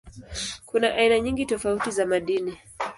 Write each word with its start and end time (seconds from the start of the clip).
Kuna 0.65 0.93
aina 0.95 1.19
nyingi 1.19 1.45
tofauti 1.45 1.91
za 1.91 2.05
madini. 2.05 2.57